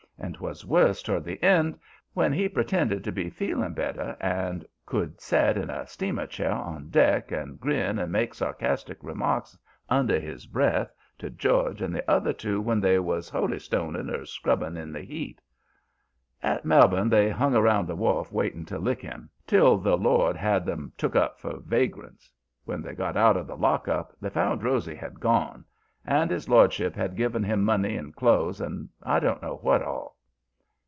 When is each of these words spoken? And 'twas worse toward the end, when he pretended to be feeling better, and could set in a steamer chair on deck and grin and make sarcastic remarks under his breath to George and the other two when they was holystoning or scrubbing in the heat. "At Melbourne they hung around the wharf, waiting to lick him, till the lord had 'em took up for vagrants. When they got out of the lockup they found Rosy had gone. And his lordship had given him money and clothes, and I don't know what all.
And 0.23 0.35
'twas 0.35 0.63
worse 0.63 1.01
toward 1.01 1.23
the 1.23 1.41
end, 1.41 1.79
when 2.13 2.31
he 2.31 2.47
pretended 2.47 3.03
to 3.03 3.11
be 3.11 3.31
feeling 3.31 3.73
better, 3.73 4.15
and 4.21 4.63
could 4.85 5.19
set 5.19 5.57
in 5.57 5.71
a 5.71 5.87
steamer 5.87 6.27
chair 6.27 6.51
on 6.51 6.89
deck 6.91 7.31
and 7.31 7.59
grin 7.59 7.97
and 7.97 8.11
make 8.11 8.35
sarcastic 8.35 9.03
remarks 9.03 9.57
under 9.89 10.19
his 10.19 10.45
breath 10.45 10.93
to 11.17 11.31
George 11.31 11.81
and 11.81 11.95
the 11.95 12.07
other 12.09 12.33
two 12.33 12.61
when 12.61 12.79
they 12.79 12.99
was 12.99 13.31
holystoning 13.31 14.11
or 14.11 14.23
scrubbing 14.27 14.77
in 14.77 14.91
the 14.93 15.01
heat. 15.01 15.41
"At 16.43 16.65
Melbourne 16.65 17.09
they 17.09 17.31
hung 17.31 17.55
around 17.55 17.87
the 17.87 17.95
wharf, 17.95 18.31
waiting 18.31 18.63
to 18.65 18.77
lick 18.77 19.01
him, 19.01 19.27
till 19.47 19.79
the 19.79 19.97
lord 19.97 20.35
had 20.35 20.69
'em 20.69 20.93
took 20.99 21.15
up 21.15 21.39
for 21.39 21.57
vagrants. 21.61 22.31
When 22.65 22.83
they 22.83 22.93
got 22.93 23.17
out 23.17 23.37
of 23.37 23.47
the 23.47 23.57
lockup 23.57 24.13
they 24.21 24.29
found 24.29 24.61
Rosy 24.61 24.93
had 24.93 25.19
gone. 25.19 25.65
And 26.03 26.31
his 26.31 26.49
lordship 26.49 26.95
had 26.95 27.15
given 27.15 27.43
him 27.43 27.61
money 27.63 27.95
and 27.95 28.15
clothes, 28.15 28.59
and 28.59 28.89
I 29.03 29.19
don't 29.19 29.39
know 29.39 29.57
what 29.57 29.83
all. 29.83 30.17